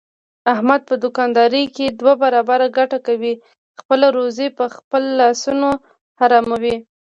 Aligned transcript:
احمد 0.53 0.81
په 0.89 0.95
دوکاندارۍ 1.03 1.65
کې 1.75 1.85
دوه 1.99 2.13
برابره 2.23 2.67
ګټه 2.77 2.97
کوي، 3.07 3.33
خپله 3.79 4.07
روزي 4.17 4.47
په 4.57 4.65
خپلو 4.75 5.09
لاسونو 5.21 5.69
حراموي. 6.19 6.75